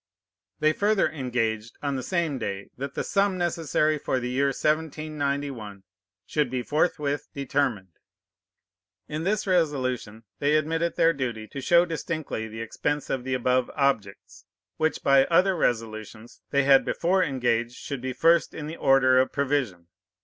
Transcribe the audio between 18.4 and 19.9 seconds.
in the order of provision.